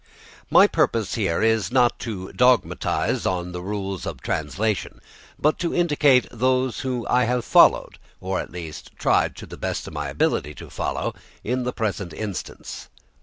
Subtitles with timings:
[0.49, 4.99] My purpose here is not to dogmatise on the rules of translation,
[5.37, 9.93] but to indicate those I have followed, or at least tried to the best of
[9.93, 12.89] my ability to follow, in the present instance.